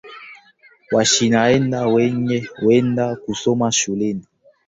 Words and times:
Wasichana 0.91 1.87
wengi 1.87 2.39
huenda 2.55 3.15
kusoma 3.15 3.71
shuleni 3.71 4.27